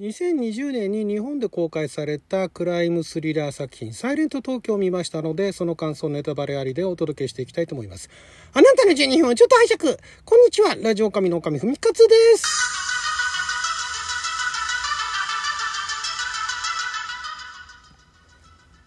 [0.00, 8.10] 2020年に日本で公開されたクライムスリラー作品「サイレント東京」を見ましたのでその感想ネタバレありでお届けしていきたいと思います。
[8.54, 9.98] あなたの12分をちょっと拝借。
[10.24, 10.74] こんにちは。
[10.74, 12.44] ラジオ神の神ふみかつです。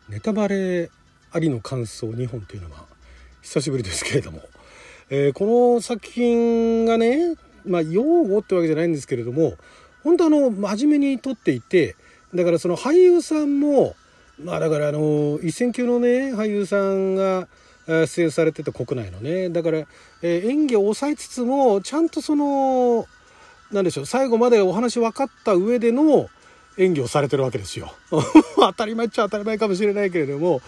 [0.10, 0.90] ネタバレ
[1.32, 2.86] ありの感想2本というのは
[3.44, 4.42] 久しぶりですけれども、
[5.10, 5.46] えー、こ
[5.76, 9.54] の作品がねまあ用語ってわけじゃないんですけれども
[10.08, 11.98] 本当あの真面目に撮っていて
[12.34, 13.94] だからその俳優さんも
[14.42, 17.50] まあだからあの一線級のね俳優さんが
[17.88, 19.80] 出演されてた国内のねだから、
[20.22, 23.06] えー、演技を抑えつつもちゃんとその
[23.74, 26.30] 何でしょう最後までお話分かった上での
[26.78, 27.94] 演技をされてるわけですよ。
[28.56, 30.62] 当たり前っちゃ当たり前かもしれないけれども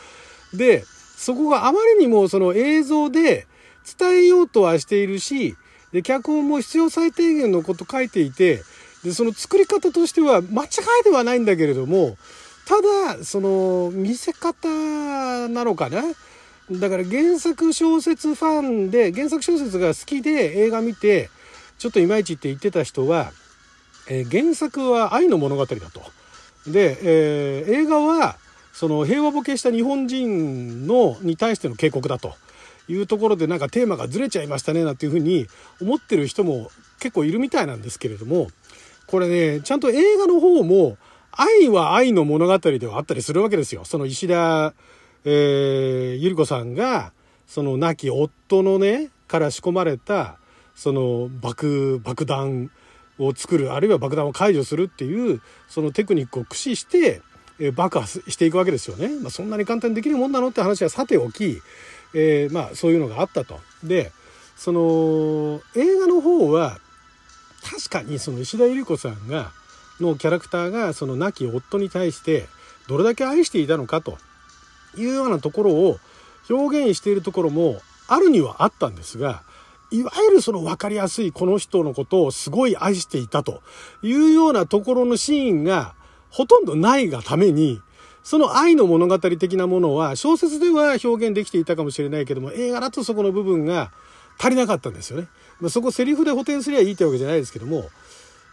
[0.53, 0.83] で
[1.15, 3.47] そこがあまりにもその映像で
[3.97, 5.55] 伝えようとはしているし
[5.93, 8.63] で脚本も必要最低限のこと書いていて
[9.03, 10.67] でその作り方としては間違
[11.01, 12.17] いではないんだけれども
[12.65, 12.81] た
[13.15, 14.67] だその見せ方
[15.47, 16.03] なのかな？
[16.71, 21.29] だから原作小説ファンで原作小説が好きで映画見て
[21.79, 23.31] ちょっといまいちって言ってた人は、
[24.07, 26.01] えー、原作は愛の物語だと。
[26.69, 28.35] で、えー、映画は
[28.73, 32.35] その平和ボケした日本人のに対しての警告だと
[32.87, 35.47] いうところでなんかテーマがずれちゃいましたねなんていうふうに
[35.81, 36.69] 思ってる人も
[36.99, 38.49] 結構いるみたいなんですけれども
[39.09, 40.97] これね、ちゃんと映画の方も、
[41.31, 43.83] 愛は愛の物語ではあったりするわけですよ。
[43.83, 44.75] その石田、
[45.25, 47.11] えー、ゆり子さんが、
[47.47, 50.37] その亡き夫のね、から仕込まれた、
[50.75, 52.69] その爆、爆弾
[53.17, 57.23] を作る、あるいは爆弾を解除するっていう、そのテクニックを駆使して、
[57.59, 59.09] えー、爆破していくわけですよね。
[59.19, 61.59] まあ、そんなに簡単にできるもんなのって話はさておき、
[62.13, 63.59] えー、まあそういうのがあったと。
[63.83, 64.11] で、
[64.55, 66.77] その映画の方は
[67.69, 69.51] 確かにその石田ゆり子さんが
[69.99, 72.47] のキャラクターがその亡き夫に対して
[72.87, 74.17] どれだけ愛していたのかと
[74.97, 75.99] いうようなところを
[76.49, 79.43] 表現しているところもあるにはあったんですが
[79.91, 83.61] いわゆるその分かりやすいこの人のことをすごい愛していたと
[84.01, 85.93] いうようなところのシーンが
[86.29, 87.81] ほとんどないがために
[88.23, 93.91] その愛の物語的なものは小説では表現できていたかもしれないけども映画だとそこの部分が
[94.39, 95.27] 足りなかったんですよね。
[95.59, 97.89] まあ、そこセリフで補填すりゃいいってわけじゃないですけども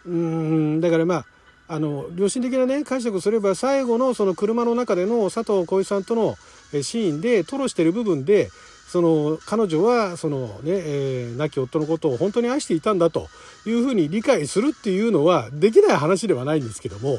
[0.07, 1.27] うんだからまあ
[1.69, 6.37] あの良心的なね解釈をすれば最後のその車の中での佐藤浩市さんとの
[6.83, 8.51] シーンで吐露してる部分で
[8.87, 13.29] その彼女はそのね、えー、亡き夫のことを本当に愛していたんだと
[13.67, 17.19] いうふうに理解するっていうのはできない話ではないんですけども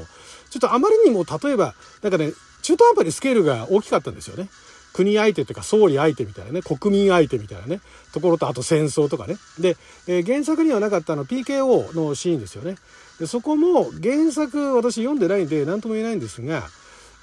[0.50, 2.32] ちょっとあまりにも例えばなんかね
[2.62, 4.50] 中途半端にスケールが大きかったんですよね。
[4.94, 7.82] 国相手というか総理相手みたいなね国民相手みたいなね
[8.14, 9.38] ところとあと戦争とかね。
[9.60, 9.78] で、
[10.08, 12.76] えー、原作にはなかったの PKO のシーンですよね。
[13.20, 16.68] でそこも原作私読んでないんで何とも言えないんですが、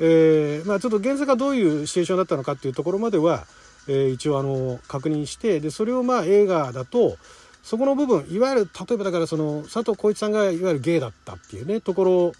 [0.00, 3.46] えー、まあ、ちょっと原作がどういうシチュエーションだったのかっていうところまでは、
[3.86, 7.16] えー、一応あの確認してでそれをまあ映画だと
[7.62, 12.32] そこの部分いわゆる例えばだからその佐藤浩市さんがいわゆるゲイだったっていうねところ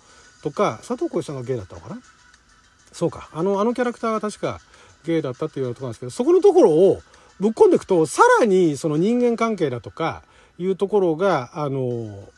[0.42, 2.00] とか佐藤浩市さんがゲイだったのかな？
[2.92, 3.30] そうか。
[3.32, 4.60] あのあのキャラクターが確か
[5.04, 7.00] 芸だったっていうとこなんですけどそこのところを
[7.40, 10.22] ぶっ込んでいくとさらにその人間関係だとか
[10.58, 12.28] いうところがあの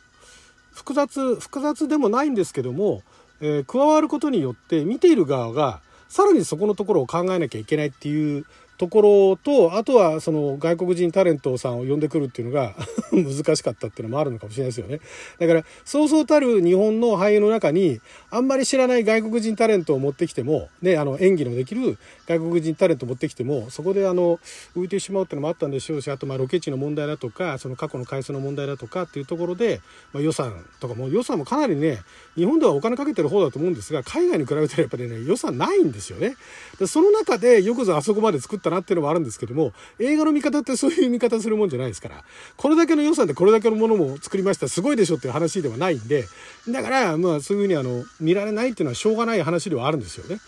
[0.72, 3.02] 複雑複雑でもないんですけども、
[3.40, 8.46] えー、加わることによって見ている側がさらにそこのところを考えなきゃいけないっていう
[8.78, 12.74] ところとあとはその外国人タレントさんを呼んでくるっていうのが
[13.12, 15.00] 難しかったっていうのもあるのかもしれないですよね。
[15.38, 18.00] だからそうそうたる日本の俳優の中に
[18.30, 24.38] あんまり知らない外国人タレントを持ってきてもねあの演技のできる外国人タレントを持ってきてもそこであの
[24.76, 29.80] 浮いてしまうっていうのもあったんでしょうしあとまあロケ地の問題だとかその過去の回数の問題だとかっていうところで、
[30.12, 31.98] まあ、予算とかも予算もかなりね
[32.34, 36.34] 日本ではお金かけてる方だと思うんですが海外に比べたらやっぱりね予算ないんですよね。
[36.78, 42.24] でその中でよくぞあそこまで作ったなっていうのもあるんですけども、映画の見方ってそういう見方するもんじゃないですから、
[42.56, 46.24] これだけの予算でこれだけのものも作りました、すごいでしょっていう話ではないんで、
[46.68, 50.40] だから、まあそういうふうにあの、見られないっていうのはしょうがない話ではあるんですよね。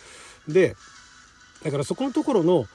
[0.49, 0.77] で、
[1.63, 2.67] だからそこのところの、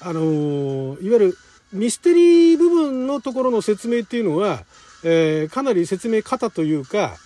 [0.00, 1.38] あのいわゆる
[1.72, 4.64] ミステリー部分のところの説明っていうのは、
[5.04, 7.16] えー、かなり説明方というか、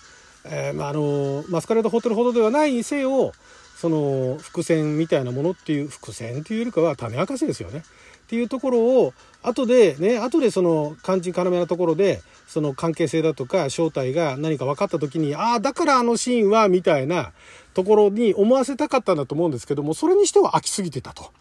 [0.45, 3.33] えー、まあ、あのマスカレードホテルほどではないにせよ
[3.77, 7.83] その伏線みたいなものっていう伏線というよりかは種明かしですよね。
[8.25, 9.13] っていうところを
[9.43, 17.33] 後でね後でその肝心要なところでその関係性だとか正体が何か分かった時にああだからあのシーンはみたいな
[17.75, 21.31] ところに思わせたかったんだと思うんですけどもそれにしては飽きすぎてたと。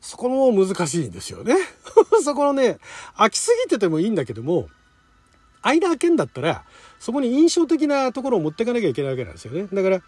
[0.00, 1.56] そこも難しいんですよね。
[2.24, 2.78] そこのね
[3.16, 4.68] 飽きすぎててもいいんだけども
[5.62, 6.64] 間開けんだったら
[6.98, 9.68] そこに印象的なところを持っていかなきゃいけないわけなんですよね。
[9.72, 10.02] だから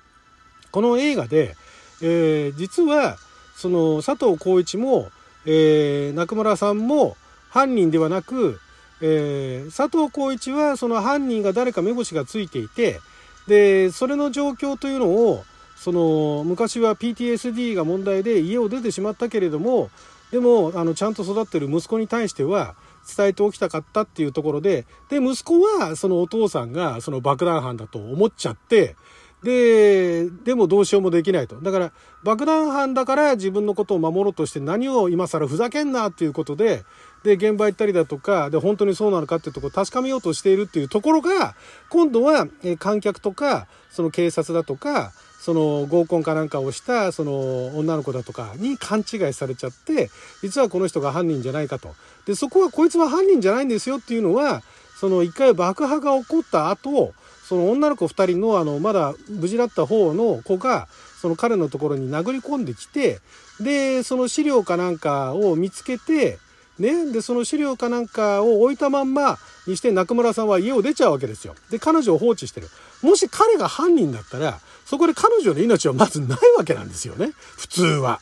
[0.70, 1.56] この映画で、
[2.02, 3.16] えー、実は
[3.56, 5.10] その佐藤浩市も、
[5.44, 7.16] えー、中村さんも
[7.50, 8.60] 犯人ではなく、
[9.02, 13.00] えー、佐藤浩市はその犯人が誰か目星がついていて
[13.46, 15.44] でそれの状況というのを
[15.76, 19.90] その昔は PTSD が問題で家を出てしまったけれども
[20.30, 22.74] でもあのちゃんと育ってる息子に対しては
[23.16, 28.94] 伝えておきたかったっていうところでで息子はそのお父さんがその爆弾犯だと思っちゃって
[29.42, 31.56] で、でもどうしようもできないと。
[31.56, 31.92] だから、
[32.22, 36.84] 爆弾犯だから自分のことを守ろうとして何を今更ふざけんなっていうことで、
[37.22, 41.54] で、現場行ったりだとか、で、本当にそうなのかっていうところを確かめようとしているっていうところが、
[41.88, 42.46] 今度は、
[42.78, 50.10] 観客とか、その警察だとか、その合コンかなんかをしたその女の子だとかに勘違いされちゃって
[50.42, 51.94] 実はこの人が犯人じゃないかと
[52.26, 54.62] でそこはこいつは犯人じゃないんですよっていうのは
[54.96, 57.14] その一回爆破が起こった後
[57.50, 60.86] その女の子2人のあのまだ無事だった方の子が
[61.20, 63.18] その彼のところに殴り込んできて
[63.58, 66.38] でその資料かなんかを見つけて
[66.78, 69.36] ね、でその資料かなんかを置いたまんま
[69.66, 71.56] にして中村さんは家を出ちゃうわけですよ。
[71.70, 72.68] で彼女を放置してる。
[73.02, 78.20] もし彼が犯人だったらそこで彼女の命はまずないわけなんですよね普通は。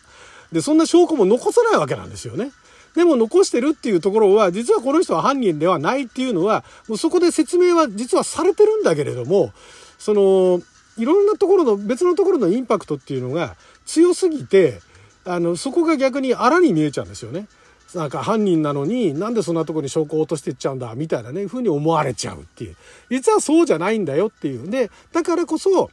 [0.51, 2.51] でそんな証拠も残さないわけなんですよね。
[2.99, 9.53] でも残してるっていうところは、実はこの人は犯人ではないっていうのは、もうそこで説明は実はされてるんだけれども、
[10.01, 10.61] その、
[10.97, 13.55] いろんなところの、別のところのインパクトっていうのが
[13.87, 14.81] 強すぎて、
[15.25, 17.47] あの、そこが逆に荒に見えちゃうんですよね。
[17.95, 22.77] なんか犯人なのになんでそんなとこに証拠を落としてっちゃうんだみたいなね、風に思われちゃうっていう。
[23.11, 24.69] 実はそうじゃないんだよっていう。
[24.69, 25.91] で、だからこそ、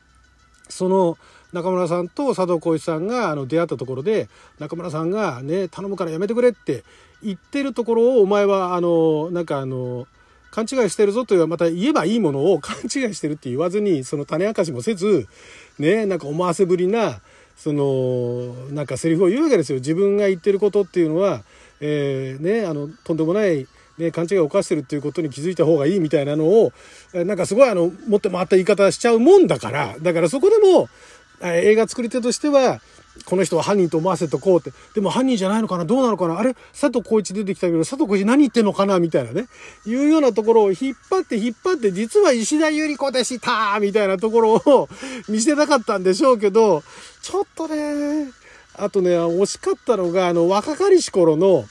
[0.69, 1.17] その、
[1.55, 4.27] 中村さんと佐藤浩市さんがあの出会ったところで
[4.59, 6.83] 中村さんがね頼むからやめてくれって
[7.23, 10.05] 言ってるところをお前はあのなんかあの
[10.51, 15.27] 勘違いしてるぞというまた言えばいいものを勘違いしてるって言わずにその種明かしもせず
[15.79, 17.21] ねなんか思わせぶりな
[17.55, 19.77] そのなんかセリフを言うわけですよ。
[19.77, 21.43] 自分が言ってることっていうのは、
[21.79, 23.65] えー、ねあのとんでもない
[23.97, 26.73] ね、勘違いを犯してるっていうことに気づいた方がいいみたいなのを
[27.13, 30.89] なんかすごいあの持って回った言い方しちゃうもんだからだからそこでも
[31.41, 32.81] 映画作り手としては、
[33.25, 34.71] この人は犯人と思わせとこうって。
[34.93, 35.85] でも犯人じゃないのかな？
[35.85, 36.39] どうなのかな？
[36.39, 36.53] あれ？
[36.71, 38.99] 佐藤浩市出てきたけど、佐藤浩市何言ってんのかな？
[38.99, 39.47] みたいなね。
[39.85, 44.89] いうようなところを引っ張って引っ張って、実は石田ゆり子でしたみたいなところを
[45.29, 46.83] 見せたかったんでしょうけど、
[47.21, 48.31] ちょっとね、
[48.77, 51.65] あとね、惜しかったのが、あの、若かりし頃の、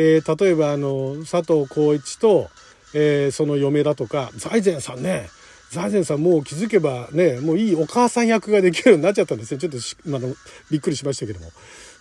[0.00, 2.48] えー、例えばあの、佐藤浩市と、
[2.94, 5.28] えー、その嫁だとか、財前さんね、
[5.72, 9.58] 財前さんもう気づけばね、もういいお母さん役ができるようになっちゃったんですね。
[9.58, 9.78] ちょっと
[10.16, 10.32] あの
[10.70, 11.50] びっくりしましたけども。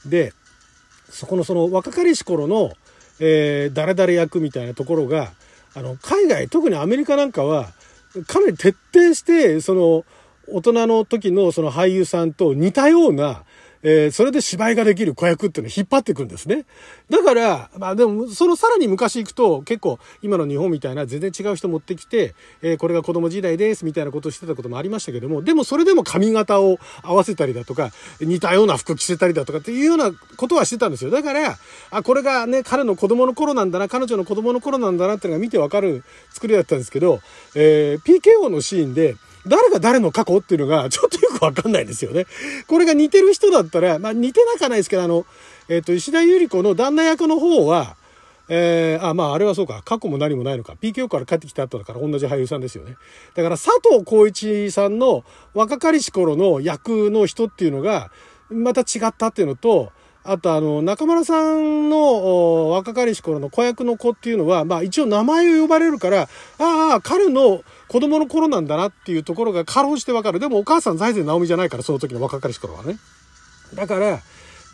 [0.05, 0.31] で、
[1.09, 2.71] そこのその若かりし頃の、
[3.19, 5.31] えー、誰々役みたいなところが、
[5.73, 7.71] あの、海外、特にアメリカなんかは、
[8.27, 10.05] かなり徹底して、その、
[10.49, 13.44] 大人の時のその俳優さんと似たような、
[13.83, 16.65] えー、それで芝居ができる子役っていうのを引っ張っていくんですね。
[17.09, 31.12] だから、まあでも、そのさらに昔行くと結構今の日本みたいな全然違う人持ってきて、えー、これが子供時代ですみたいなことをしてたこともありましたけども、でもそれでも髪型を合わせたりだとか、似たような服着せたりだとかっていうようなことはしてたんですよ。
[31.12, 31.57] だから、
[31.91, 37.21] あ、これがね、彼の子供の頃なんだな、彼女の子供の頃なんだなっていうのが見てわかる作りだったんですけど、
[37.56, 39.15] えー、PKO のシーンで、
[39.47, 42.25] 誰が誰の過去っていうのが ちょっとよくわかんないですよね。
[42.68, 45.25] これが似てる人だったら、まあ似てなかないですけど、あの、
[45.69, 47.95] えっ、ー、と、石田ゆり子の旦那役の方は、
[48.49, 49.81] えー、あ、まあ、あれはそうか。
[49.83, 50.73] 過去も何もないのか。
[50.81, 52.95] PKO から帰ってきた後だから同じ俳優さんですよね。
[53.35, 58.09] だから佐藤浩一さんの若かりし頃の役の人っていうのが、
[58.49, 59.92] また違ったっていうのと、
[60.23, 70.39] あとあの、中村さんの若かりし頃の子役の子っていうのは、まあ一応名前を呼ばれるから、ああ、彼の子供の頃なんだなっていうところがかろうじてわかる。
[70.39, 72.97] でもお母さん財前直美じゃないから、その時の若かりし頃はね。
[73.73, 74.21] だから、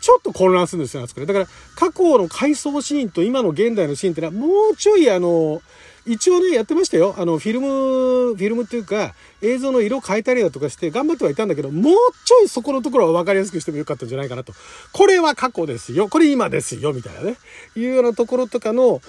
[0.00, 1.26] ちょっと混乱するんですよ、あそこで。
[1.26, 5.62] だから、過去の回想シーンと今の現代のシーンってのは、もうちょいあの、
[6.06, 7.14] 一応ね、やってましたよ。
[7.16, 11.94] あの、フィルム、フィルムっていうか、映像の色変えたりだとかして頑張ってはいたんだけど、もう
[12.26, 14.52] ちょいそこのところは分かりやすくしてもよかったんじゃないかなと。
[14.92, 16.08] これは過去ですよ。
[16.08, 16.92] これ今ですよ。
[16.92, 17.36] みたいなね。
[17.74, 19.00] いうようなところとかの、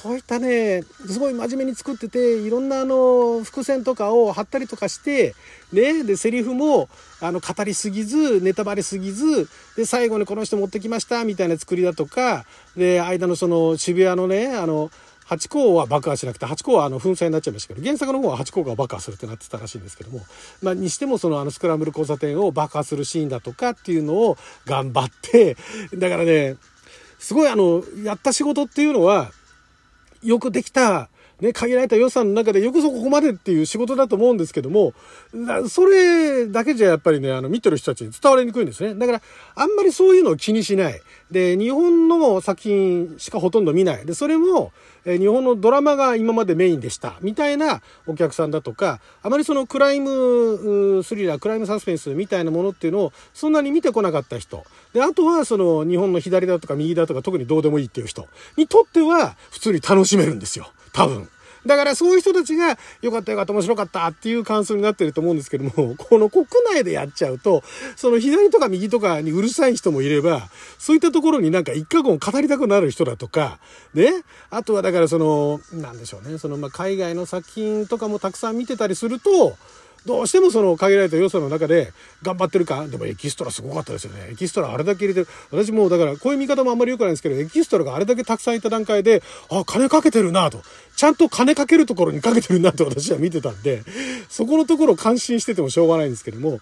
[0.00, 5.34] そういったね、すごい真面目に作ってて、いろんなあの、伏線とかを貼ったりとかして、
[5.72, 6.88] ね、で、セリフも、
[7.20, 12.44] あの、語りすぎず、ネタバレすぎず、で、最後にこの人持ってきました、みたいな作りだとか、
[12.76, 14.92] で、間のその渋谷のね、あの、
[15.24, 20.20] ハチ公は爆破しなくて、ハチ公はあの、粉砕になっちゃいましたけど、原作の方はハチ公が爆破するってなってたらしいんですけども、
[20.62, 25.56] まあ、にしてもそのあの、スクランブル交差点を爆破するシーンだとかっていうのを頑張って、
[25.96, 26.56] だからね、
[27.18, 29.32] すごいあの、やった仕事っていうのは、
[30.22, 31.08] よくできた
[31.40, 34.92] ね、限られた予算の中でよくそこまでっていう仕事だと思うんですけども、
[35.68, 38.94] それだけじゃやっぱりね、あの、見てる人たちに伝わりにくいんですね。
[38.94, 39.22] だから、
[39.54, 41.00] あんまりそういうのを気にしない。
[41.30, 44.04] で、日本の作品しかほとんど見ない。
[44.04, 44.72] で、それも、
[45.04, 47.16] え日本のドラマが今までメインでした。
[47.22, 54.64] みたいなお客さんだとか、あまりそのクライムスリラー、クライムサスペンスみたいなものっていうのをそんなに見てこなかった人。
[54.92, 58.26] で、あとはその日本の左だとか右だとか特にどうでもいいっていう人
[58.56, 60.70] にとっては普通に楽しめるんですよ。
[60.98, 61.28] 多分。
[61.66, 67.62] だからそういう人たちが、よかったよかった面白かったっていう感想になってると思うんですけども、 この国内でやっちゃうと、
[67.96, 73.58] その左とか右とかにうるさい人もいれば、そういったところになんか一過言語りたくなる人だとか、
[73.94, 79.56] ね、あとはだからその、なんでしょうね、そのま海外の作品とかもたくさん見てたりすると、
[80.08, 84.28] どうしてもその限られた要素の中で頑張ってるかでもエキストラすごかったですよね。
[84.30, 85.26] エキストラあれだけ入れてる。
[85.50, 90.62] 私もだからこういう見方もあんまり良くないんですけど、エキストラがあれだけたくさんいた段階で、あ、金かけてるなと。
[90.96, 93.82] ちゃんと金かけるところにかけてるなと私は見てたんで、
[94.30, 96.60] そこのところ感心しててもしょうがないんですけども、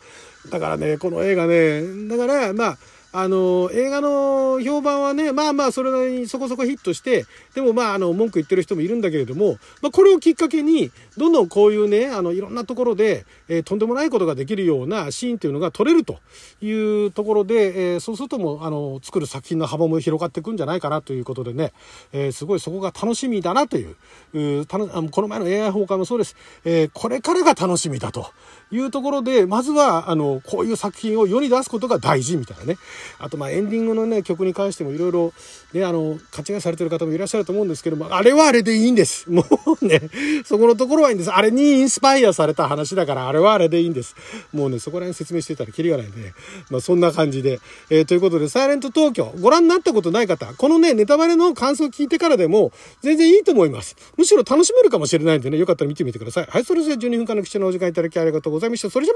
[0.51, 2.79] だからね、この映画ね、だから、まあ、
[3.19, 16.19] あの、映画の評判はね、まあまあ、それなりにそこそこヒットして、でもまあ、あの、文句言ってる人もいるんだけれども、まあ、これをきっかけに、どんどんこういうね、あの、いろんなところで、えー、とんでもないことができるようなシーンっていうのが撮れると
[16.61, 16.71] い
[17.07, 21.73] うところで、えー、そうするともう、あの、作る作品の幅も広がっていくんじゃないかなということでね、
[22.13, 28.27] えー、すごいそこが楽しみだなという、うたのこの前の AI 崩壊もそうです、えこれからが楽しみだと。
[28.73, 32.79] いうところで、まずは、あの、こういう作品を世に出すことが大事みたいなね、
[33.19, 35.33] あとまあエンディングのね、曲に関してもいろいろ
[35.73, 39.27] ね、あの、勘違いされてる方もいらっしゃると思うんですけども、あれはあれでいいんです。
[39.31, 39.45] も
[39.81, 40.01] うね、
[40.45, 41.31] そこのところはいいんです。
[41.31, 44.17] あれにインスパイアされた話だから、あれはあれでいいんです。
[44.53, 46.35] もうね、そこら辺説明してたらキリがないんでね。
[46.71, 47.61] まあそんな感じで。
[47.91, 53.97] えー、ということで、サイレント東京、ご覧になったことない方、このね、ネタバレの感想を聞いてからでも、全然いいと思います。
[54.17, 56.47] むしろ楽しめるかもしれないんでね、よかったら見てみてください。
[56.49, 58.89] はい、それじゃ12分間の貴重なお時間いただきありがとうございますございました。
[58.91, 59.15] それじゃ